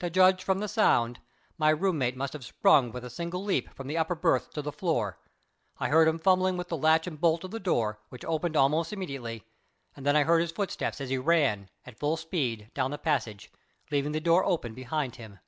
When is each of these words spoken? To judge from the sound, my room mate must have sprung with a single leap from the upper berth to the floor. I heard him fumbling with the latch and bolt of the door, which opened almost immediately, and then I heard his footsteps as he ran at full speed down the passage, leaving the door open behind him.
To 0.00 0.10
judge 0.10 0.42
from 0.42 0.58
the 0.58 0.66
sound, 0.66 1.20
my 1.56 1.70
room 1.70 1.96
mate 1.98 2.16
must 2.16 2.32
have 2.32 2.44
sprung 2.44 2.90
with 2.90 3.04
a 3.04 3.08
single 3.08 3.44
leap 3.44 3.72
from 3.72 3.86
the 3.86 3.96
upper 3.96 4.16
berth 4.16 4.50
to 4.54 4.62
the 4.62 4.72
floor. 4.72 5.20
I 5.78 5.90
heard 5.90 6.08
him 6.08 6.18
fumbling 6.18 6.56
with 6.56 6.66
the 6.66 6.76
latch 6.76 7.06
and 7.06 7.20
bolt 7.20 7.44
of 7.44 7.52
the 7.52 7.60
door, 7.60 8.00
which 8.08 8.24
opened 8.24 8.56
almost 8.56 8.92
immediately, 8.92 9.44
and 9.94 10.04
then 10.04 10.16
I 10.16 10.24
heard 10.24 10.40
his 10.40 10.50
footsteps 10.50 11.00
as 11.00 11.08
he 11.10 11.18
ran 11.18 11.70
at 11.86 12.00
full 12.00 12.16
speed 12.16 12.72
down 12.74 12.90
the 12.90 12.98
passage, 12.98 13.48
leaving 13.92 14.10
the 14.10 14.20
door 14.20 14.44
open 14.44 14.74
behind 14.74 15.14
him. 15.14 15.38